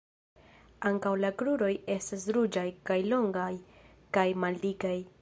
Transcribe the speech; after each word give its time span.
Ankaŭ 0.89 1.11
la 1.25 1.31
kruroj 1.41 1.69
estas 1.97 2.27
ruĝaj 2.39 2.65
kaj 2.91 3.01
longaj 3.13 3.49
kaj 4.19 4.29
maldikaj. 4.45 5.01